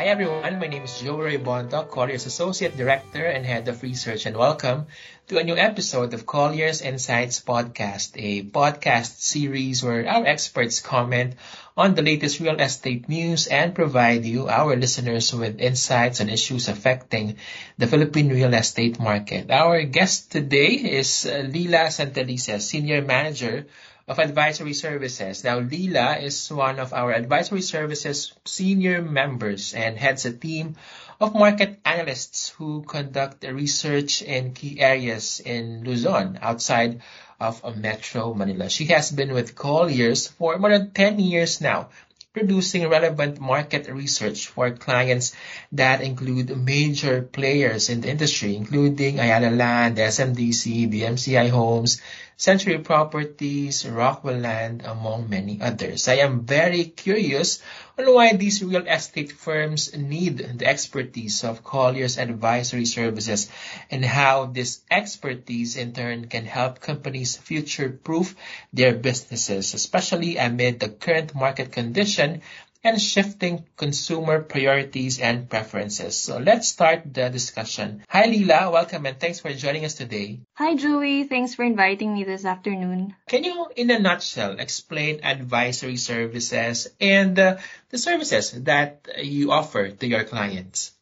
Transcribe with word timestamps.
Hi 0.00 0.06
everyone, 0.06 0.58
my 0.58 0.66
name 0.66 0.84
is 0.84 0.98
Joey 0.98 1.36
Bondoc, 1.36 1.90
Colliers 1.90 2.24
Associate 2.24 2.74
Director 2.74 3.22
and 3.22 3.44
Head 3.44 3.68
of 3.68 3.82
Research, 3.82 4.24
and 4.24 4.34
welcome 4.34 4.86
to 5.28 5.36
a 5.36 5.44
new 5.44 5.58
episode 5.58 6.14
of 6.14 6.24
Colliers 6.24 6.80
Insights 6.80 7.38
Podcast, 7.40 8.12
a 8.16 8.42
podcast 8.42 9.20
series 9.20 9.84
where 9.84 10.08
our 10.08 10.24
experts 10.24 10.80
comment 10.80 11.34
on 11.76 11.94
the 11.94 12.00
latest 12.00 12.40
real 12.40 12.58
estate 12.58 13.10
news 13.10 13.46
and 13.46 13.74
provide 13.74 14.24
you, 14.24 14.48
our 14.48 14.74
listeners, 14.74 15.34
with 15.34 15.60
insights 15.60 16.22
on 16.22 16.30
issues 16.30 16.68
affecting 16.68 17.36
the 17.76 17.86
Philippine 17.86 18.30
real 18.30 18.54
estate 18.54 18.98
market. 18.98 19.50
Our 19.50 19.82
guest 19.82 20.32
today 20.32 20.80
is 20.96 21.26
uh, 21.26 21.44
Lila 21.44 21.92
Santelices, 21.92 22.62
Senior 22.62 23.02
Manager 23.02 23.66
of 24.08 24.18
advisory 24.18 24.74
services. 24.74 25.44
Now, 25.44 25.58
Lila 25.58 26.18
is 26.18 26.50
one 26.50 26.78
of 26.78 26.92
our 26.92 27.12
advisory 27.12 27.62
services 27.62 28.32
senior 28.44 29.02
members 29.02 29.74
and 29.74 29.96
heads 29.96 30.24
a 30.24 30.32
team 30.32 30.76
of 31.20 31.34
market 31.34 31.78
analysts 31.84 32.48
who 32.50 32.82
conduct 32.82 33.44
research 33.44 34.22
in 34.22 34.54
key 34.54 34.80
areas 34.80 35.40
in 35.40 35.84
Luzon 35.84 36.38
outside 36.40 37.02
of 37.38 37.64
uh, 37.64 37.72
Metro 37.72 38.34
Manila. 38.34 38.68
She 38.68 38.86
has 38.86 39.10
been 39.10 39.32
with 39.32 39.54
Colliers 39.54 40.28
for 40.28 40.58
more 40.58 40.70
than 40.70 40.90
10 40.90 41.18
years 41.18 41.60
now, 41.60 41.88
producing 42.32 42.88
relevant 42.88 43.40
market 43.40 43.88
research 43.88 44.46
for 44.46 44.70
clients 44.70 45.34
that 45.72 46.00
include 46.00 46.56
major 46.56 47.22
players 47.22 47.88
in 47.88 48.02
the 48.02 48.08
industry, 48.08 48.56
including 48.56 49.18
Ayala 49.18 49.50
Land, 49.50 49.96
SMDC, 49.96 50.92
DMCI 50.92 51.50
Homes, 51.50 52.00
Century 52.40 52.78
Properties, 52.78 53.84
Rockwell 53.84 54.38
Land, 54.38 54.80
among 54.86 55.28
many 55.28 55.60
others. 55.60 56.08
I 56.08 56.24
am 56.24 56.46
very 56.46 56.84
curious 56.84 57.60
on 57.98 58.14
why 58.14 58.32
these 58.32 58.64
real 58.64 58.86
estate 58.86 59.30
firms 59.30 59.94
need 59.94 60.38
the 60.56 60.64
expertise 60.64 61.44
of 61.44 61.62
Colliers 61.62 62.16
advisory 62.16 62.86
services 62.86 63.50
and 63.90 64.02
how 64.02 64.46
this 64.46 64.80
expertise 64.90 65.76
in 65.76 65.92
turn 65.92 66.28
can 66.28 66.46
help 66.46 66.80
companies 66.80 67.36
future-proof 67.36 68.34
their 68.72 68.94
businesses, 68.94 69.74
especially 69.74 70.38
amid 70.38 70.80
the 70.80 70.88
current 70.88 71.34
market 71.34 71.72
condition 71.72 72.40
and 72.82 73.00
shifting 73.00 73.64
consumer 73.76 74.40
priorities 74.40 75.20
and 75.20 75.48
preferences. 75.48 76.16
So 76.16 76.38
let's 76.38 76.68
start 76.68 77.12
the 77.12 77.28
discussion. 77.28 78.04
Hi, 78.08 78.26
Lila. 78.26 78.70
Welcome 78.70 79.06
and 79.06 79.18
thanks 79.20 79.40
for 79.40 79.52
joining 79.52 79.84
us 79.84 79.94
today. 79.94 80.40
Hi, 80.54 80.76
Joey. 80.76 81.24
Thanks 81.24 81.54
for 81.54 81.64
inviting 81.64 82.14
me 82.14 82.24
this 82.24 82.44
afternoon. 82.44 83.14
Can 83.28 83.44
you, 83.44 83.66
in 83.76 83.90
a 83.90 83.98
nutshell, 83.98 84.58
explain 84.58 85.20
advisory 85.22 85.96
services 85.96 86.88
and 87.00 87.38
uh, 87.38 87.56
the 87.90 87.98
services 87.98 88.52
that 88.64 89.08
you 89.18 89.52
offer 89.52 89.90
to 89.90 90.06
your 90.06 90.24
clients? 90.24 90.92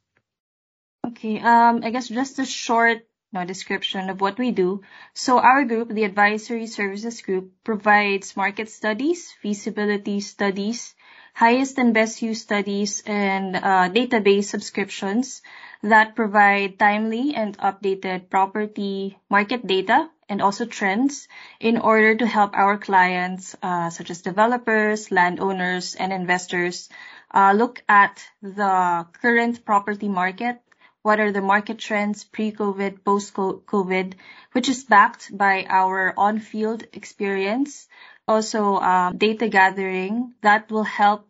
Okay. 1.06 1.38
Um, 1.38 1.80
I 1.84 1.90
guess 1.90 2.08
just 2.08 2.38
a 2.38 2.44
short 2.44 3.06
no, 3.32 3.44
description 3.44 4.08
of 4.08 4.20
what 4.20 4.38
we 4.38 4.52
do. 4.52 4.82
So 5.14 5.38
our 5.38 5.64
group, 5.64 5.90
the 5.90 6.04
Advisory 6.04 6.66
Services 6.66 7.20
Group, 7.20 7.52
provides 7.62 8.36
market 8.36 8.70
studies, 8.70 9.30
feasibility 9.42 10.20
studies, 10.20 10.94
highest 11.38 11.78
and 11.78 11.94
best 11.94 12.20
use 12.20 12.42
studies, 12.42 13.00
and 13.06 13.54
uh, 13.54 13.86
database 13.94 14.50
subscriptions 14.50 15.40
that 15.84 16.16
provide 16.16 16.80
timely 16.80 17.32
and 17.32 17.56
updated 17.58 18.28
property 18.28 19.16
market 19.30 19.64
data 19.64 20.10
and 20.28 20.42
also 20.42 20.66
trends 20.66 21.28
in 21.60 21.78
order 21.78 22.16
to 22.16 22.26
help 22.26 22.56
our 22.58 22.76
clients, 22.76 23.54
uh, 23.62 23.88
such 23.88 24.10
as 24.10 24.22
developers, 24.22 25.12
landowners, 25.12 25.94
and 25.94 26.12
investors, 26.12 26.88
uh, 27.32 27.54
look 27.54 27.84
at 27.88 28.20
the 28.42 29.06
current 29.22 29.64
property 29.64 30.08
market. 30.08 30.58
What 31.02 31.20
are 31.20 31.30
the 31.30 31.40
market 31.40 31.78
trends 31.78 32.24
pre-COVID, 32.24 33.04
post-COVID, 33.04 34.14
which 34.52 34.68
is 34.68 34.82
backed 34.82 35.30
by 35.30 35.64
our 35.68 36.12
on-field 36.16 36.82
experience, 36.92 37.86
also 38.26 38.76
um, 38.76 39.16
data 39.16 39.48
gathering 39.48 40.34
that 40.42 40.70
will 40.70 40.84
help 40.84 41.27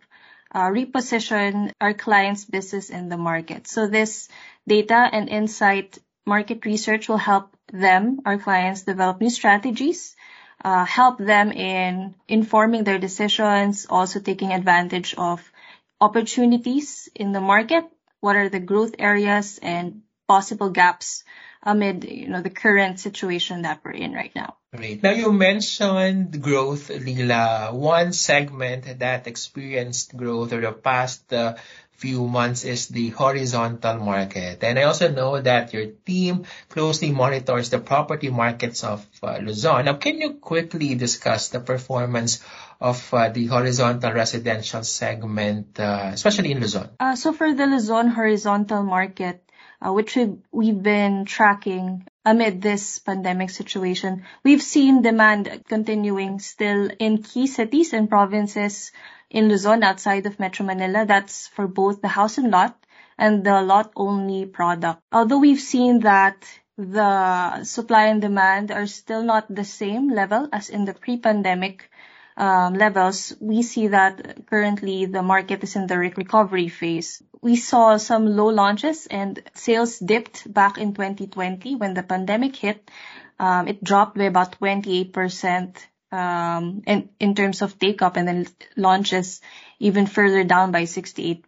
reposition 0.66 1.72
our 1.80 1.94
clients' 1.94 2.44
business 2.44 2.90
in 2.90 3.08
the 3.08 3.16
market. 3.16 3.66
So 3.66 3.86
this 3.86 4.28
data 4.66 5.08
and 5.12 5.28
insight 5.28 5.98
market 6.26 6.64
research 6.66 7.08
will 7.08 7.18
help 7.18 7.56
them, 7.72 8.20
our 8.24 8.38
clients, 8.38 8.82
develop 8.82 9.20
new 9.20 9.30
strategies, 9.30 10.16
uh, 10.64 10.84
help 10.84 11.18
them 11.18 11.52
in 11.52 12.14
informing 12.26 12.84
their 12.84 12.98
decisions, 12.98 13.86
also 13.88 14.20
taking 14.20 14.52
advantage 14.52 15.14
of 15.16 15.40
opportunities 16.00 17.08
in 17.14 17.32
the 17.32 17.40
market. 17.40 17.84
What 18.20 18.36
are 18.36 18.48
the 18.48 18.60
growth 18.60 18.94
areas 18.98 19.58
and 19.62 20.02
possible 20.28 20.68
gaps 20.70 21.24
amid 21.62 22.04
you 22.04 22.28
know 22.28 22.42
the 22.42 22.50
current 22.50 23.00
situation 23.00 23.62
that 23.62 23.80
we're 23.82 23.92
in 23.92 24.12
right 24.12 24.34
now. 24.36 24.57
Great. 24.76 25.02
Now 25.02 25.12
you 25.12 25.32
mentioned 25.32 26.42
growth, 26.42 26.90
Lila. 26.90 27.70
One 27.72 28.12
segment 28.12 28.98
that 28.98 29.26
experienced 29.26 30.14
growth 30.14 30.52
over 30.52 30.60
the 30.60 30.72
past 30.72 31.32
uh, 31.32 31.54
few 31.92 32.28
months 32.28 32.64
is 32.64 32.88
the 32.88 33.08
horizontal 33.08 33.96
market. 33.96 34.62
And 34.62 34.78
I 34.78 34.82
also 34.82 35.10
know 35.10 35.40
that 35.40 35.72
your 35.72 35.86
team 36.04 36.44
closely 36.68 37.10
monitors 37.12 37.70
the 37.70 37.78
property 37.78 38.28
markets 38.28 38.84
of 38.84 39.06
uh, 39.22 39.38
Luzon. 39.38 39.86
Now, 39.86 39.94
can 39.94 40.20
you 40.20 40.34
quickly 40.34 40.94
discuss 40.94 41.48
the 41.48 41.60
performance 41.60 42.44
of 42.78 43.02
uh, 43.14 43.30
the 43.30 43.46
horizontal 43.46 44.12
residential 44.12 44.84
segment, 44.84 45.80
uh, 45.80 46.10
especially 46.12 46.52
in 46.52 46.60
Luzon? 46.60 46.90
Uh, 47.00 47.16
so 47.16 47.32
for 47.32 47.54
the 47.54 47.66
Luzon 47.66 48.08
horizontal 48.08 48.82
market, 48.82 49.42
uh, 49.80 49.92
which 49.92 50.14
we've, 50.14 50.38
we've 50.52 50.82
been 50.82 51.24
tracking 51.24 52.06
amid 52.28 52.60
this 52.60 52.98
pandemic 52.98 53.48
situation. 53.48 54.24
We've 54.44 54.62
seen 54.62 55.00
demand 55.00 55.64
continuing 55.66 56.40
still 56.40 56.90
in 56.98 57.22
key 57.22 57.46
cities 57.46 57.94
and 57.94 58.08
provinces 58.08 58.92
in 59.30 59.48
Luzon 59.48 59.82
outside 59.82 60.26
of 60.26 60.38
Metro 60.38 60.66
Manila. 60.66 61.06
That's 61.06 61.48
for 61.48 61.66
both 61.66 62.02
the 62.02 62.08
house 62.08 62.36
and 62.36 62.50
lot 62.50 62.76
and 63.16 63.44
the 63.44 63.62
lot 63.62 63.92
only 63.96 64.44
product. 64.44 65.02
Although 65.10 65.38
we've 65.38 65.60
seen 65.60 66.00
that 66.00 66.44
the 66.76 67.64
supply 67.64 68.06
and 68.06 68.20
demand 68.20 68.70
are 68.70 68.86
still 68.86 69.22
not 69.22 69.46
the 69.48 69.64
same 69.64 70.10
level 70.10 70.48
as 70.52 70.68
in 70.68 70.84
the 70.84 70.94
pre-pandemic 70.94 71.90
um, 72.36 72.74
levels, 72.74 73.34
we 73.40 73.62
see 73.62 73.88
that 73.88 74.46
currently 74.46 75.06
the 75.06 75.22
market 75.22 75.64
is 75.64 75.74
in 75.74 75.86
the 75.86 75.98
recovery 75.98 76.68
phase. 76.68 77.22
We 77.40 77.56
saw 77.56 77.96
some 77.96 78.26
low 78.26 78.48
launches 78.48 79.06
and 79.06 79.42
sales 79.54 79.98
dipped 79.98 80.52
back 80.52 80.78
in 80.78 80.94
2020 80.94 81.76
when 81.76 81.94
the 81.94 82.02
pandemic 82.02 82.56
hit. 82.56 82.90
Um, 83.38 83.68
it 83.68 83.84
dropped 83.84 84.18
by 84.18 84.24
about 84.24 84.58
28% 84.58 85.76
um, 86.10 86.82
in, 86.86 87.10
in 87.20 87.34
terms 87.34 87.62
of 87.62 87.78
take 87.78 88.02
up 88.02 88.16
and 88.16 88.26
then 88.26 88.46
launches 88.76 89.40
even 89.78 90.06
further 90.06 90.42
down 90.44 90.72
by 90.72 90.82
68%. 90.82 91.42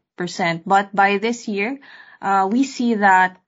But 0.64 0.94
by 0.94 1.18
this 1.18 1.48
year, 1.48 1.80
uh, 2.22 2.48
we 2.50 2.64
see 2.64 2.94
that 2.94 3.40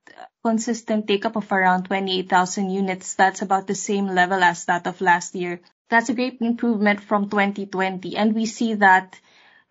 consistent 0.45 1.07
take 1.07 1.25
up 1.25 1.37
of 1.37 1.51
around 1.53 1.85
28,000 1.85 2.71
units. 2.71 3.15
That's 3.15 3.43
about 3.43 3.67
the 3.67 3.75
same 3.75 4.09
level 4.09 4.43
as 4.43 4.65
that 4.65 4.87
of 4.87 5.01
last 5.01 5.35
year. 5.35 5.61
That's 5.89 6.09
a 6.09 6.15
great 6.15 6.41
improvement 6.41 7.01
from 7.01 7.29
2020. 7.29 8.17
And 8.17 8.35
we 8.35 8.47
see 8.47 8.75
that 8.75 9.21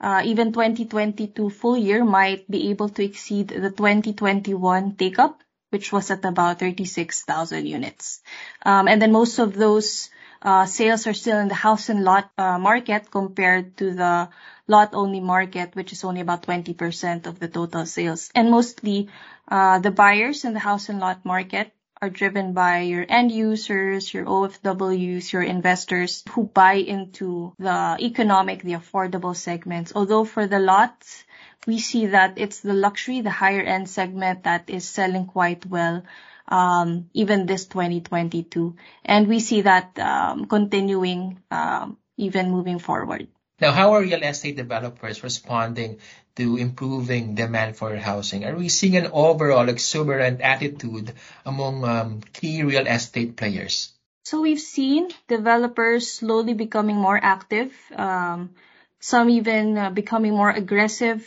uh, 0.01 0.21
even 0.25 0.51
2022 0.51 1.49
full 1.49 1.77
year 1.77 2.03
might 2.03 2.49
be 2.49 2.69
able 2.71 2.89
to 2.89 3.03
exceed 3.03 3.49
the 3.49 3.69
2021 3.69 4.95
take 4.95 5.19
up, 5.19 5.41
which 5.69 5.93
was 5.93 6.09
at 6.09 6.25
about 6.25 6.59
36,000 6.59 7.67
units. 7.67 8.21
Um, 8.65 8.87
and 8.87 8.99
then 8.99 9.11
most 9.11 9.37
of 9.37 9.53
those 9.53 10.09
uh, 10.41 10.65
sales 10.65 11.05
are 11.05 11.13
still 11.13 11.37
in 11.37 11.49
the 11.49 11.53
house 11.53 11.89
and 11.89 12.03
lot 12.03 12.31
uh, 12.37 12.57
market 12.57 13.11
compared 13.11 13.77
to 13.77 13.93
the 13.93 14.29
lot 14.67 14.89
only 14.93 15.19
market, 15.19 15.75
which 15.75 15.91
is 15.91 16.03
only 16.03 16.21
about 16.21 16.43
20% 16.43 17.27
of 17.27 17.39
the 17.39 17.47
total 17.47 17.85
sales. 17.85 18.31
And 18.33 18.49
mostly 18.49 19.09
uh, 19.47 19.79
the 19.79 19.91
buyers 19.91 20.45
in 20.45 20.53
the 20.53 20.59
house 20.59 20.89
and 20.89 20.99
lot 20.99 21.23
market 21.25 21.71
are 22.01 22.09
driven 22.09 22.53
by 22.53 22.79
your 22.79 23.05
end 23.07 23.31
users, 23.31 24.11
your 24.11 24.25
OFWs, 24.25 25.31
your 25.31 25.43
investors 25.43 26.23
who 26.31 26.45
buy 26.45 26.73
into 26.73 27.53
the 27.59 27.95
economic, 27.99 28.63
the 28.63 28.73
affordable 28.73 29.35
segments. 29.35 29.93
Although 29.95 30.25
for 30.25 30.47
the 30.47 30.57
lots, 30.57 31.23
we 31.67 31.77
see 31.77 32.07
that 32.07 32.33
it's 32.37 32.61
the 32.61 32.73
luxury, 32.73 33.21
the 33.21 33.29
higher 33.29 33.61
end 33.61 33.87
segment 33.87 34.43
that 34.45 34.67
is 34.67 34.89
selling 34.89 35.27
quite 35.27 35.63
well, 35.67 36.01
um, 36.47 37.09
even 37.13 37.45
this 37.45 37.65
2022. 37.65 38.75
And 39.05 39.27
we 39.27 39.39
see 39.39 39.61
that 39.61 39.97
um, 39.99 40.45
continuing 40.45 41.39
um, 41.51 41.97
even 42.17 42.49
moving 42.49 42.79
forward. 42.79 43.27
Now, 43.61 43.71
how 43.71 43.93
are 43.93 44.01
real 44.01 44.23
estate 44.23 44.57
developers 44.57 45.23
responding 45.23 45.99
to 46.35 46.57
improving 46.57 47.35
demand 47.35 47.77
for 47.77 47.95
housing? 47.95 48.43
Are 48.43 48.55
we 48.55 48.69
seeing 48.69 48.97
an 48.97 49.11
overall 49.13 49.69
exuberant 49.69 50.41
attitude 50.41 51.13
among 51.45 51.83
um, 51.85 52.21
key 52.33 52.63
real 52.63 52.87
estate 52.87 53.37
players? 53.37 53.93
So 54.25 54.41
we've 54.41 54.59
seen 54.59 55.09
developers 55.27 56.11
slowly 56.11 56.53
becoming 56.53 56.95
more 56.95 57.19
active, 57.21 57.73
um, 57.95 58.51
some 58.99 59.29
even 59.29 59.77
uh, 59.77 59.89
becoming 59.91 60.33
more 60.33 60.49
aggressive 60.49 61.21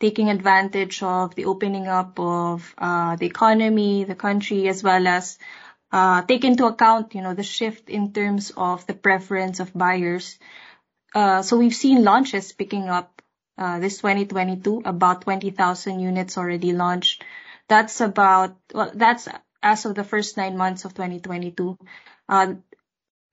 taking 0.00 0.30
advantage 0.30 1.02
of 1.02 1.34
the 1.34 1.46
opening 1.46 1.88
up 1.88 2.18
of 2.20 2.74
uh, 2.78 3.16
the 3.16 3.26
economy, 3.26 4.04
the 4.04 4.14
country, 4.14 4.68
as 4.68 4.82
well 4.82 5.06
as 5.06 5.38
uh, 5.90 6.22
take 6.22 6.44
into 6.44 6.66
account, 6.66 7.14
you 7.14 7.22
know, 7.22 7.34
the 7.34 7.42
shift 7.42 7.88
in 7.88 8.12
terms 8.12 8.52
of 8.56 8.86
the 8.86 8.94
preference 8.94 9.58
of 9.58 9.72
buyers. 9.74 10.38
Uh, 11.14 11.42
so 11.42 11.56
we've 11.56 11.74
seen 11.74 12.04
launches 12.04 12.52
picking 12.52 12.88
up 12.88 13.22
uh, 13.56 13.78
this 13.80 13.98
2022, 13.98 14.82
about 14.84 15.22
20,000 15.22 16.00
units 16.00 16.38
already 16.38 16.72
launched. 16.72 17.24
That's 17.68 18.00
about, 18.00 18.56
well, 18.72 18.92
that's 18.94 19.28
as 19.62 19.84
of 19.84 19.94
the 19.94 20.04
first 20.04 20.36
nine 20.36 20.56
months 20.56 20.84
of 20.84 20.94
2022. 20.94 21.76
Uh, 22.28 22.54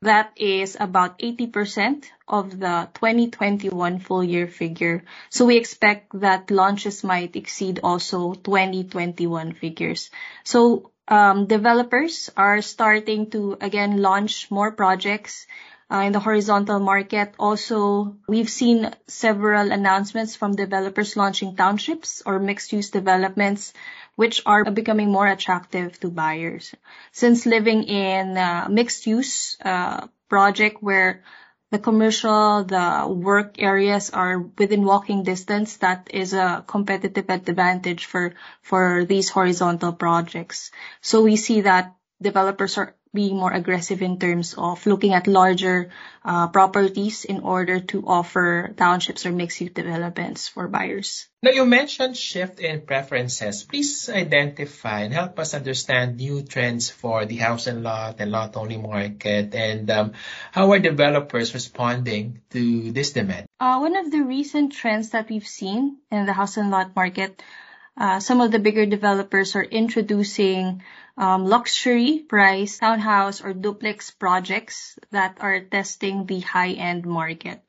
that 0.01 0.31
is 0.35 0.77
about 0.79 1.19
80% 1.19 2.05
of 2.27 2.59
the 2.59 2.89
2021 2.95 3.99
full 3.99 4.23
year 4.23 4.47
figure. 4.47 5.03
So 5.29 5.45
we 5.45 5.57
expect 5.57 6.19
that 6.19 6.51
launches 6.51 7.03
might 7.03 7.35
exceed 7.35 7.79
also 7.83 8.33
2021 8.33 9.53
figures. 9.53 10.11
So 10.43 10.91
um, 11.07 11.47
developers 11.47 12.29
are 12.35 12.61
starting 12.61 13.29
to 13.31 13.57
again 13.61 14.01
launch 14.01 14.49
more 14.51 14.71
projects 14.71 15.47
uh, 15.91 16.03
in 16.05 16.11
the 16.11 16.19
horizontal 16.19 16.79
market. 16.79 17.33
Also, 17.37 18.15
we've 18.27 18.49
seen 18.49 18.91
several 19.07 19.71
announcements 19.71 20.35
from 20.35 20.55
developers 20.55 21.15
launching 21.15 21.55
townships 21.55 22.23
or 22.25 22.39
mixed-use 22.39 22.89
developments, 22.89 23.73
which 24.15 24.41
are 24.45 24.63
becoming 24.71 25.11
more 25.11 25.27
attractive 25.27 25.99
to 25.99 26.09
buyers. 26.09 26.73
Since 27.11 27.45
living 27.45 27.83
in 27.83 28.37
a 28.37 28.67
mixed-use 28.69 29.57
uh, 29.63 30.07
project 30.29 30.81
where 30.81 31.23
the 31.71 31.79
commercial, 31.79 32.63
the 32.63 33.05
work 33.07 33.55
areas 33.59 34.09
are 34.09 34.39
within 34.39 34.85
walking 34.85 35.23
distance, 35.23 35.77
that 35.77 36.09
is 36.13 36.33
a 36.33 36.63
competitive 36.65 37.29
advantage 37.29 38.05
for, 38.05 38.33
for 38.61 39.03
these 39.05 39.29
horizontal 39.29 39.91
projects. 39.91 40.71
So 41.01 41.23
we 41.23 41.35
see 41.35 41.61
that 41.61 41.93
developers 42.21 42.77
are 42.77 42.95
being 43.15 43.37
more 43.37 43.51
aggressive 43.51 44.03
in 44.03 44.19
terms 44.19 44.53
of 44.57 44.85
looking 44.85 45.13
at 45.13 45.25
larger 45.25 45.89
uh, 46.23 46.49
properties 46.49 47.23
in 47.23 47.39
order 47.39 47.79
to 47.79 48.03
offer 48.05 48.73
townships 48.75 49.25
or 49.25 49.31
mixed-use 49.31 49.71
developments 49.71 50.47
for 50.47 50.67
buyers. 50.67 51.27
Now, 51.41 51.51
you 51.51 51.65
mentioned 51.65 52.17
shift 52.17 52.59
in 52.59 52.81
preferences. 52.81 53.63
Please 53.63 54.09
identify 54.09 55.01
and 55.01 55.13
help 55.13 55.39
us 55.39 55.53
understand 55.53 56.17
new 56.17 56.41
trends 56.41 56.89
for 56.89 57.25
the 57.25 57.37
house 57.37 57.67
and 57.67 57.83
lot 57.83 58.19
and 58.19 58.31
lot-only 58.31 58.77
market, 58.77 59.53
and 59.53 59.89
um, 59.89 60.13
how 60.51 60.71
are 60.71 60.79
developers 60.79 61.53
responding 61.53 62.41
to 62.49 62.91
this 62.91 63.13
demand? 63.13 63.45
Uh, 63.59 63.77
one 63.77 63.95
of 63.95 64.11
the 64.11 64.21
recent 64.21 64.73
trends 64.73 65.11
that 65.11 65.29
we've 65.29 65.47
seen 65.47 65.97
in 66.11 66.25
the 66.25 66.33
house 66.33 66.57
and 66.57 66.71
lot 66.71 66.95
market, 66.95 67.41
uh, 67.97 68.19
some 68.19 68.41
of 68.41 68.51
the 68.51 68.59
bigger 68.59 68.85
developers 68.85 69.55
are 69.55 69.63
introducing 69.63 70.83
um, 71.17 71.45
luxury 71.45 72.19
price 72.19 72.77
townhouse 72.77 73.41
or 73.41 73.53
duplex 73.53 74.11
projects 74.11 74.99
that 75.11 75.37
are 75.39 75.61
testing 75.61 76.25
the 76.25 76.41
high-end 76.41 77.05
market. 77.05 77.61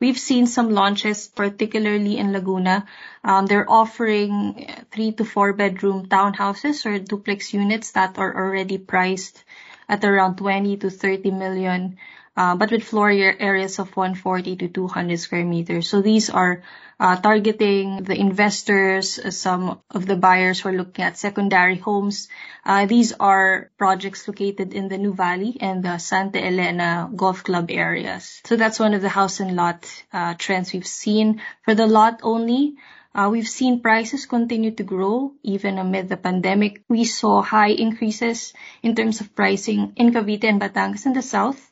We've 0.00 0.18
seen 0.18 0.46
some 0.46 0.70
launches, 0.70 1.28
particularly 1.28 2.18
in 2.18 2.32
Laguna. 2.32 2.86
Um, 3.22 3.46
they're 3.46 3.70
offering 3.70 4.66
three 4.90 5.12
to 5.12 5.24
four 5.24 5.52
bedroom 5.52 6.06
townhouses 6.06 6.84
or 6.84 6.98
duplex 6.98 7.54
units 7.54 7.92
that 7.92 8.18
are 8.18 8.34
already 8.34 8.78
priced 8.78 9.44
at 9.88 10.04
around 10.04 10.36
20 10.36 10.78
to 10.78 10.90
30 10.90 11.30
million 11.30 11.96
uh, 12.36 12.56
but 12.56 12.70
with 12.70 12.82
floor 12.82 13.10
areas 13.10 13.78
of 13.78 13.96
140 13.96 14.56
to 14.56 14.68
200 14.68 15.18
square 15.18 15.44
meters. 15.44 15.88
So 15.88 16.02
these 16.02 16.30
are 16.30 16.62
uh, 16.98 17.16
targeting 17.16 18.02
the 18.02 18.18
investors, 18.18 19.18
uh, 19.18 19.30
some 19.30 19.80
of 19.90 20.06
the 20.06 20.16
buyers 20.16 20.60
who 20.60 20.68
are 20.70 20.76
looking 20.76 21.04
at 21.04 21.18
secondary 21.18 21.76
homes. 21.76 22.28
Uh, 22.64 22.86
these 22.86 23.12
are 23.12 23.70
projects 23.78 24.26
located 24.26 24.74
in 24.74 24.88
the 24.88 24.98
Nuvali 24.98 25.56
and 25.60 25.84
the 25.84 25.98
Santa 25.98 26.44
Elena 26.44 27.10
Golf 27.14 27.44
Club 27.44 27.70
areas. 27.70 28.40
So 28.44 28.56
that's 28.56 28.80
one 28.80 28.94
of 28.94 29.02
the 29.02 29.08
house 29.08 29.40
and 29.40 29.56
lot 29.56 29.86
uh, 30.12 30.34
trends 30.38 30.72
we've 30.72 30.86
seen. 30.86 31.40
For 31.62 31.74
the 31.74 31.86
lot 31.86 32.20
only, 32.22 32.74
uh, 33.14 33.28
we've 33.30 33.48
seen 33.48 33.80
prices 33.80 34.26
continue 34.26 34.72
to 34.72 34.82
grow 34.82 35.34
even 35.44 35.78
amid 35.78 36.08
the 36.08 36.16
pandemic. 36.16 36.82
We 36.88 37.04
saw 37.04 37.42
high 37.42 37.70
increases 37.70 38.52
in 38.82 38.96
terms 38.96 39.20
of 39.20 39.36
pricing 39.36 39.92
in 39.96 40.12
Cavite 40.12 40.44
and 40.44 40.60
Batangas 40.60 41.06
in 41.06 41.12
the 41.12 41.22
south 41.22 41.70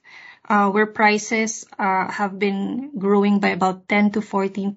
where 0.71 0.87
prices 0.87 1.65
uh, 1.79 2.11
have 2.11 2.39
been 2.39 2.93
growing 2.99 3.41
by 3.41 3.51
about 3.51 3.89
10 3.89 4.13
to 4.13 4.21
14 4.21 4.77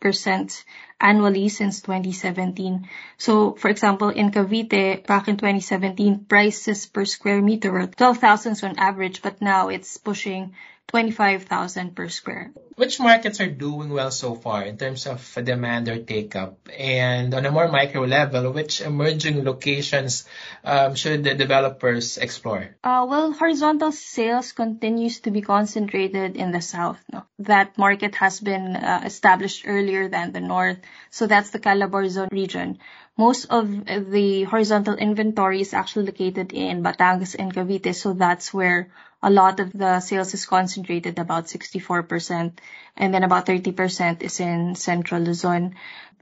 percent 0.00 0.64
annually 1.00 1.48
since 1.48 1.80
2017. 1.82 2.88
So, 3.18 3.54
for 3.54 3.68
example, 3.68 4.10
in 4.10 4.30
Cavite, 4.30 5.06
back 5.06 5.26
in 5.28 5.36
2017, 5.36 6.26
prices 6.26 6.86
per 6.86 7.04
square 7.04 7.42
meter 7.42 7.72
were 7.72 7.86
12,000 7.86 8.62
on 8.62 8.78
average, 8.78 9.22
but 9.22 9.42
now 9.42 9.68
it's 9.68 9.96
pushing 9.96 10.54
25,000 10.88 11.94
per 11.94 12.08
square. 12.08 12.50
Which 12.76 12.98
markets 12.98 13.40
are 13.40 13.50
doing 13.50 13.90
well 13.90 14.10
so 14.10 14.34
far 14.34 14.62
in 14.62 14.78
terms 14.78 15.06
of 15.06 15.20
demand 15.44 15.88
or 15.88 15.98
take-up? 15.98 16.56
And 16.72 17.34
on 17.34 17.44
a 17.44 17.50
more 17.50 17.68
micro 17.68 18.04
level, 18.04 18.52
which 18.52 18.80
emerging 18.80 19.44
locations 19.44 20.24
um, 20.64 20.94
should 20.94 21.24
the 21.24 21.34
developers 21.34 22.16
explore? 22.16 22.76
Uh, 22.82 23.04
well, 23.08 23.32
horizontal 23.32 23.92
sales 23.92 24.52
continues 24.52 25.20
to 25.20 25.30
be 25.30 25.42
concentrated 25.42 26.36
in 26.36 26.52
the 26.52 26.62
south. 26.62 27.02
No? 27.12 27.24
That 27.40 27.76
market 27.76 28.14
has 28.14 28.40
been 28.40 28.76
uh, 28.76 29.02
established 29.04 29.64
earlier 29.66 30.08
than 30.08 30.32
the 30.32 30.40
north. 30.40 30.78
So 31.10 31.26
that's 31.26 31.50
the 31.50 31.58
Calabarzon 31.60 32.32
region. 32.32 32.78
Most 33.18 33.46
of 33.50 33.68
the 33.84 34.44
horizontal 34.44 34.94
inventory 34.94 35.60
is 35.60 35.74
actually 35.74 36.06
located 36.06 36.52
in 36.52 36.82
Batangas 36.82 37.34
and 37.36 37.52
Cavite. 37.52 37.94
So 37.94 38.12
that's 38.12 38.54
where 38.54 38.88
a 39.22 39.30
lot 39.30 39.58
of 39.58 39.72
the 39.72 40.00
sales 40.00 40.32
is 40.34 40.46
concentrated, 40.46 41.18
about 41.18 41.46
64%, 41.46 42.58
and 42.96 43.14
then 43.14 43.24
about 43.24 43.46
30% 43.46 44.22
is 44.22 44.38
in 44.40 44.74
Central 44.76 45.22
Luzon. 45.22 45.74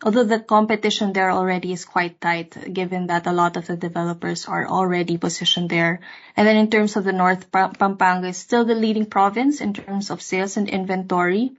Although 0.03 0.25
the 0.25 0.41
competition 0.41 1.13
there 1.13 1.31
already 1.31 1.73
is 1.73 1.85
quite 1.85 2.21
tight, 2.21 2.73
given 2.73 3.07
that 3.09 3.27
a 3.27 3.33
lot 3.33 3.57
of 3.57 3.67
the 3.67 3.77
developers 3.77 4.47
are 4.47 4.67
already 4.67 5.17
positioned 5.17 5.71
there. 5.71 6.01
And 6.37 6.47
then 6.47 6.57
in 6.57 6.71
terms 6.71 6.97
of 6.97 7.05
the 7.05 7.13
North, 7.13 7.51
Pampanga 7.51 8.29
is 8.29 8.37
still 8.37 8.65
the 8.65 8.75
leading 8.75 9.07
province 9.07 9.61
in 9.61 9.73
terms 9.73 10.11
of 10.11 10.21
sales 10.21 10.57
and 10.57 10.69
inventory. 10.69 11.53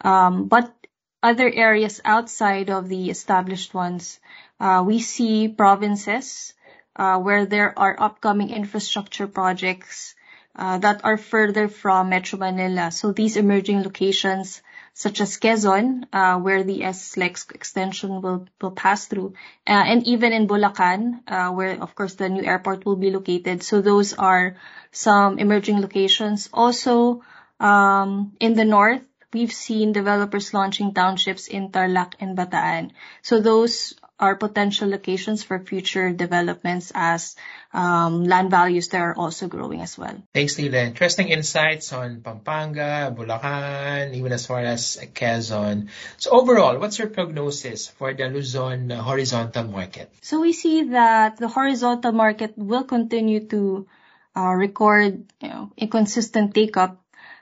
Um, 0.00 0.48
but 0.48 0.74
other 1.22 1.50
areas 1.50 2.00
outside 2.04 2.68
of 2.70 2.88
the 2.88 3.10
established 3.10 3.74
ones, 3.74 4.20
uh, 4.60 4.82
we 4.86 4.98
see 5.00 5.48
provinces 5.48 6.52
uh, 6.96 7.18
where 7.18 7.46
there 7.46 7.76
are 7.78 7.96
upcoming 7.98 8.50
infrastructure 8.50 9.26
projects 9.26 10.14
uh, 10.56 10.78
that 10.78 11.04
are 11.04 11.16
further 11.16 11.68
from 11.68 12.08
Metro 12.08 12.38
Manila. 12.38 12.90
So 12.90 13.12
these 13.12 13.36
emerging 13.36 13.82
locations, 13.82 14.62
such 14.92 15.20
as 15.20 15.38
Quezon, 15.38 16.06
uh, 16.12 16.38
where 16.38 16.62
the 16.62 16.80
SLEX 16.80 17.52
extension 17.54 18.22
will, 18.22 18.46
will 18.60 18.70
pass 18.70 19.06
through, 19.06 19.34
uh, 19.66 19.72
and 19.72 20.06
even 20.06 20.32
in 20.32 20.46
Bulacan, 20.46 21.20
uh, 21.26 21.50
where 21.50 21.82
of 21.82 21.94
course 21.94 22.14
the 22.14 22.28
new 22.28 22.42
airport 22.42 22.86
will 22.86 22.96
be 22.96 23.10
located. 23.10 23.62
So 23.62 23.80
those 23.80 24.14
are 24.14 24.56
some 24.92 25.38
emerging 25.38 25.80
locations. 25.80 26.48
Also, 26.52 27.22
um, 27.58 28.36
in 28.38 28.54
the 28.54 28.64
north, 28.64 29.02
we've 29.32 29.52
seen 29.52 29.92
developers 29.92 30.54
launching 30.54 30.94
townships 30.94 31.48
in 31.48 31.70
Tarlac 31.70 32.14
and 32.20 32.38
Bataan. 32.38 32.92
So 33.22 33.40
those 33.40 33.94
are 34.18 34.36
potential 34.36 34.88
locations 34.88 35.42
for 35.42 35.58
future 35.58 36.12
developments 36.12 36.92
as 36.94 37.34
um, 37.72 38.24
land 38.24 38.50
values 38.50 38.88
there 38.88 39.10
are 39.10 39.16
also 39.16 39.48
growing 39.48 39.80
as 39.80 39.98
well. 39.98 40.22
Thanks, 40.32 40.56
Lila. 40.58 40.78
Interesting 40.78 41.28
insights 41.28 41.92
on 41.92 42.20
Pampanga, 42.20 43.12
Bulacan, 43.16 44.14
even 44.14 44.32
as 44.32 44.46
far 44.46 44.60
as 44.60 44.98
Quezon. 45.14 45.88
So 46.16 46.30
overall, 46.30 46.78
what's 46.78 46.98
your 46.98 47.08
prognosis 47.08 47.88
for 47.88 48.14
the 48.14 48.28
Luzon 48.28 48.90
horizontal 48.90 49.64
market? 49.64 50.12
So 50.22 50.40
we 50.40 50.52
see 50.52 50.90
that 50.90 51.36
the 51.38 51.48
horizontal 51.48 52.12
market 52.12 52.54
will 52.56 52.84
continue 52.84 53.46
to 53.48 53.88
uh, 54.36 54.54
record 54.54 55.26
you 55.40 55.48
know, 55.48 55.72
a 55.78 55.86
consistent 55.86 56.54
take-up 56.54 57.00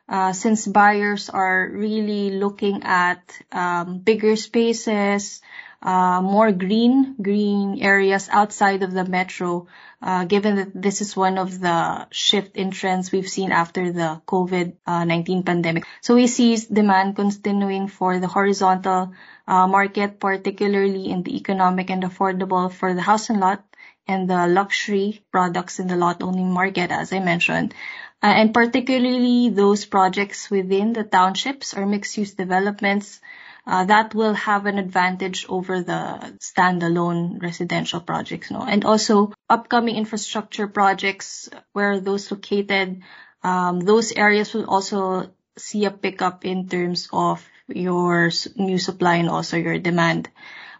uh, 0.08 0.32
since 0.32 0.66
buyers 0.66 1.30
are 1.30 1.68
really 1.72 2.30
looking 2.30 2.82
at 2.82 3.22
um, 3.50 3.98
bigger 3.98 4.36
spaces, 4.36 5.40
uh, 5.82 6.20
more 6.22 6.52
green, 6.52 7.16
green 7.20 7.82
areas 7.82 8.28
outside 8.30 8.82
of 8.82 8.92
the 8.92 9.04
metro, 9.04 9.66
uh, 10.00 10.24
given 10.24 10.56
that 10.56 10.70
this 10.74 11.00
is 11.00 11.16
one 11.16 11.38
of 11.38 11.60
the 11.60 12.06
shift 12.10 12.56
in 12.56 12.70
trends 12.70 13.10
we've 13.10 13.28
seen 13.28 13.50
after 13.50 13.92
the 13.92 14.20
COVID-19 14.26 15.44
pandemic. 15.44 15.84
So 16.00 16.14
we 16.14 16.28
see 16.28 16.56
demand 16.56 17.16
continuing 17.16 17.88
for 17.88 18.18
the 18.18 18.28
horizontal 18.28 19.12
uh, 19.46 19.66
market, 19.66 20.20
particularly 20.20 21.10
in 21.10 21.24
the 21.24 21.36
economic 21.36 21.90
and 21.90 22.04
affordable 22.04 22.72
for 22.72 22.94
the 22.94 23.02
house 23.02 23.28
and 23.28 23.40
lot 23.40 23.64
and 24.06 24.28
the 24.28 24.46
luxury 24.46 25.22
products 25.30 25.78
in 25.78 25.86
the 25.86 25.96
lot 25.96 26.22
only 26.22 26.42
market, 26.42 26.90
as 26.90 27.12
I 27.12 27.20
mentioned. 27.20 27.74
Uh, 28.22 28.26
and 28.26 28.54
particularly 28.54 29.48
those 29.48 29.84
projects 29.84 30.48
within 30.48 30.92
the 30.92 31.02
townships 31.02 31.74
or 31.74 31.86
mixed 31.86 32.16
use 32.16 32.34
developments 32.34 33.20
uh, 33.66 33.85
that 33.85 34.14
will 34.14 34.35
have 34.35 34.66
an 34.66 34.78
advantage 34.78 35.47
over 35.49 35.83
the 35.83 36.37
standalone 36.40 37.40
residential 37.40 38.00
projects. 38.00 38.50
No? 38.50 38.62
And 38.62 38.85
also 38.85 39.33
upcoming 39.49 39.97
infrastructure 39.97 40.66
projects 40.66 41.49
where 41.73 42.00
those 42.00 42.31
located, 42.31 43.02
um, 43.42 43.81
those 43.81 44.12
areas 44.12 44.52
will 44.52 44.69
also 44.69 45.31
see 45.57 45.85
a 45.85 45.90
pickup 45.90 46.45
in 46.45 46.69
terms 46.69 47.09
of 47.12 47.47
your 47.69 48.31
new 48.57 48.78
supply 48.78 49.16
and 49.16 49.28
also 49.28 49.57
your 49.57 49.78
demand. 49.78 50.28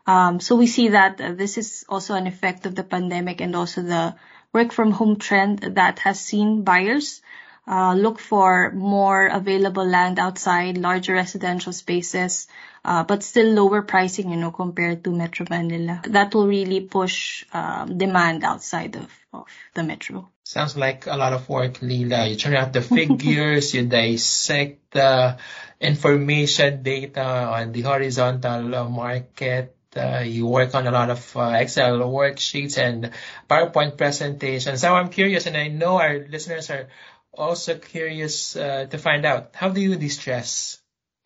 Um, 0.07 0.41
so 0.41 0.57
we 0.57 0.67
see 0.67 0.89
that 0.89 1.19
this 1.19 1.59
is 1.59 1.85
also 1.89 2.15
an 2.15 2.27
effect 2.27 2.67
of 2.67 2.75
the 2.75 2.83
pandemic 2.83 3.41
and 3.41 3.55
also 3.55 3.83
the 3.83 4.17
work 4.53 4.73
from 4.73 4.91
home 4.91 5.17
trend 5.17 5.61
that 5.61 6.01
has 6.01 6.21
seen 6.21 6.63
buyers 6.63 7.23
uh, 7.67 7.95
look 7.95 8.19
for 8.19 8.73
more 8.73 9.27
available 9.27 9.85
land 9.85 10.19
outside, 10.19 10.77
larger 10.79 11.15
residential 11.15 11.73
spaces, 11.73 12.49
uh, 12.85 13.05
but 13.05 13.23
still 13.23 13.53
lower 13.53 13.83
pricing, 13.83 14.31
you 14.31 14.37
know, 14.37 14.51
compared 14.51 15.05
to 15.05 15.11
Metro 15.11 15.47
Manila. 15.49 16.03
That 16.09 16.35
will 16.35 16.49
really 16.49 16.81
push 16.81 17.45
um, 17.53 17.97
demand 17.97 18.43
outside 18.43 18.97
of, 18.97 19.11
of 19.33 19.47
the 19.75 19.85
metro. 19.85 20.29
Sounds 20.45 20.77
like 20.77 21.07
a 21.07 21.17
lot 21.17 21.33
of 21.33 21.49
work, 21.49 21.81
Lila. 21.83 22.27
You 22.27 22.37
turn 22.37 22.55
out 22.55 22.73
the 22.73 22.83
figures, 22.83 23.73
you 23.75 23.87
dissect 23.87 24.91
the 24.91 25.39
information 25.81 26.83
data 26.83 27.25
on 27.25 27.73
the 27.73 27.83
horizontal 27.83 28.75
uh, 28.75 28.89
market. 28.89 29.77
Uh, 29.95 30.21
you 30.25 30.47
work 30.47 30.75
on 30.75 30.87
a 30.87 30.91
lot 30.91 31.11
of 31.11 31.37
uh, 31.37 31.53
Excel 31.61 31.99
worksheets 31.99 32.79
and 32.79 33.11
PowerPoint 33.49 33.97
presentations. 33.97 34.83
Now 34.83 34.97
I'm 34.97 35.11
curious, 35.11 35.47
and 35.47 35.57
I 35.57 35.69
know 35.69 35.99
our 35.99 36.19
listeners 36.19 36.71
are 36.71 36.89
also 37.35 37.79
curious 37.79 38.57
uh, 38.57 38.87
to 38.87 38.99
find 38.99 39.25
out 39.25 39.55
how 39.55 39.69
do 39.69 39.81
you 39.81 39.97
de-stress? 39.97 40.79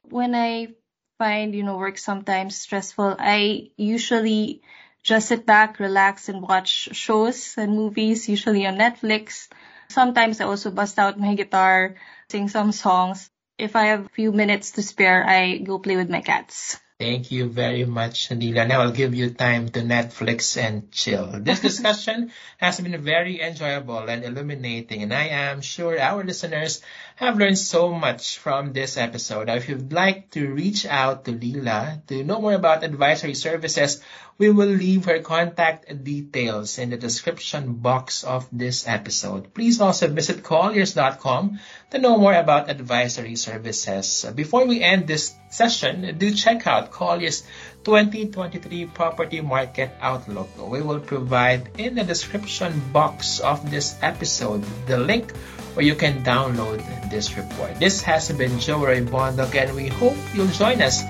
When 0.08 0.34
I 0.34 0.74
find 1.18 1.54
you 1.54 1.62
know 1.62 1.76
work 1.76 1.98
sometimes 1.98 2.56
stressful, 2.56 3.16
I 3.18 3.70
usually 3.76 4.62
just 5.02 5.28
sit 5.28 5.46
back, 5.46 5.78
relax, 5.78 6.28
and 6.28 6.42
watch 6.42 6.90
shows 6.92 7.54
and 7.56 7.74
movies, 7.74 8.28
usually 8.28 8.66
on 8.66 8.76
Netflix. 8.76 9.48
Sometimes 9.88 10.40
I 10.40 10.46
also 10.46 10.70
bust 10.70 10.98
out 10.98 11.18
my 11.18 11.34
guitar, 11.34 11.94
sing 12.28 12.48
some 12.48 12.72
songs. 12.72 13.30
If 13.58 13.76
I 13.76 13.86
have 13.94 14.06
a 14.06 14.10
few 14.10 14.32
minutes 14.32 14.72
to 14.72 14.82
spare, 14.82 15.24
I 15.24 15.58
go 15.58 15.78
play 15.78 15.96
with 15.96 16.10
my 16.10 16.20
cats. 16.20 16.78
Thank 16.98 17.30
you 17.30 17.50
very 17.50 17.84
much, 17.84 18.30
Nadila. 18.30 18.66
Now 18.66 18.80
I'll 18.80 18.90
give 18.90 19.14
you 19.14 19.28
time 19.28 19.68
to 19.76 19.80
Netflix 19.82 20.56
and 20.56 20.90
chill. 20.90 21.28
This 21.44 21.60
discussion 21.60 22.32
has 22.56 22.80
been 22.80 22.96
very 23.02 23.42
enjoyable 23.42 24.08
and 24.08 24.24
illuminating, 24.24 25.02
and 25.02 25.12
I 25.12 25.28
am 25.28 25.60
sure 25.60 26.00
our 26.00 26.24
listeners 26.24 26.80
have 27.16 27.36
learned 27.36 27.58
so 27.58 27.92
much 27.92 28.38
from 28.38 28.72
this 28.72 28.96
episode. 28.96 29.48
Now, 29.48 29.56
if 29.56 29.68
you'd 29.68 29.92
like 29.92 30.30
to 30.30 30.48
reach 30.48 30.86
out 30.86 31.26
to 31.26 31.32
Lila 31.32 32.00
to 32.08 32.24
know 32.24 32.40
more 32.40 32.54
about 32.54 32.82
advisory 32.82 33.34
services, 33.34 34.00
we 34.38 34.50
will 34.50 34.68
leave 34.68 35.06
her 35.06 35.20
contact 35.20 35.88
details 36.04 36.78
in 36.78 36.90
the 36.90 36.96
description 36.96 37.74
box 37.74 38.22
of 38.24 38.46
this 38.52 38.86
episode. 38.86 39.54
Please 39.54 39.80
also 39.80 40.08
visit 40.08 40.42
colliers.com 40.42 41.58
to 41.90 41.98
know 41.98 42.18
more 42.18 42.34
about 42.34 42.68
advisory 42.68 43.36
services. 43.36 44.26
Before 44.34 44.66
we 44.66 44.82
end 44.82 45.06
this 45.06 45.34
session, 45.50 46.18
do 46.18 46.34
check 46.34 46.66
out 46.66 46.85
Colliers 46.90 47.42
2023 47.84 48.86
Property 48.86 49.40
Market 49.40 49.90
Outlook. 50.00 50.48
We 50.58 50.82
will 50.82 51.00
provide 51.00 51.70
in 51.78 51.94
the 51.94 52.04
description 52.04 52.80
box 52.92 53.40
of 53.40 53.70
this 53.70 53.96
episode 54.02 54.64
the 54.86 54.98
link 54.98 55.32
where 55.74 55.84
you 55.84 55.94
can 55.94 56.24
download 56.24 56.80
this 57.10 57.36
report. 57.36 57.76
This 57.78 58.02
has 58.02 58.32
been 58.32 58.58
Joey 58.58 58.86
Roi 58.86 59.00
Bondoc 59.04 59.54
and 59.54 59.76
we 59.76 59.88
hope 59.88 60.16
you'll 60.34 60.48
join 60.48 60.80
us 60.80 61.02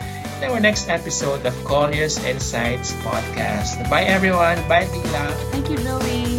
in 0.43 0.51
our 0.51 0.61
next 0.61 0.89
episode 0.89 1.47
of 1.47 1.55
Colliers 1.65 2.19
Insights 2.25 2.93
Podcast. 3.07 3.89
Bye 3.89 4.05
everyone. 4.05 4.59
Bye 4.69 4.85
Dila. 4.85 5.33
Thank 5.55 5.71
you, 5.71 5.79
Joey. 5.79 6.36